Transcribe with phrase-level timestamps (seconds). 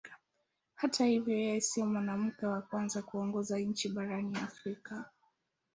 [0.75, 5.05] Hata hivyo yeye sio mwanamke wa kwanza kuongoza nchi barani Afrika.